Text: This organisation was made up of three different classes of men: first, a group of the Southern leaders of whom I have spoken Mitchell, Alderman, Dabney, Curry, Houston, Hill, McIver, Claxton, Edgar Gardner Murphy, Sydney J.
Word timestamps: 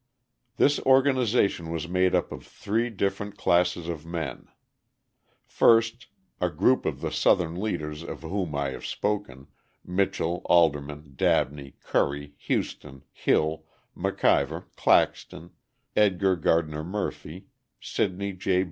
This 0.57 0.79
organisation 0.79 1.69
was 1.69 1.87
made 1.87 2.15
up 2.15 2.31
of 2.31 2.43
three 2.43 2.89
different 2.89 3.37
classes 3.37 3.87
of 3.87 4.03
men: 4.03 4.47
first, 5.45 6.07
a 6.39 6.49
group 6.49 6.87
of 6.87 7.01
the 7.01 7.11
Southern 7.11 7.53
leaders 7.53 8.01
of 8.01 8.23
whom 8.23 8.55
I 8.55 8.69
have 8.71 8.83
spoken 8.83 9.45
Mitchell, 9.85 10.41
Alderman, 10.45 11.13
Dabney, 11.15 11.75
Curry, 11.83 12.33
Houston, 12.39 13.03
Hill, 13.11 13.65
McIver, 13.95 14.65
Claxton, 14.75 15.51
Edgar 15.95 16.35
Gardner 16.35 16.83
Murphy, 16.83 17.45
Sydney 17.79 18.33
J. 18.33 18.59